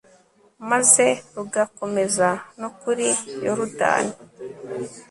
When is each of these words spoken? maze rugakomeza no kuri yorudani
maze 0.69 1.05
rugakomeza 1.35 2.29
no 2.59 2.69
kuri 2.79 3.07
yorudani 3.45 4.13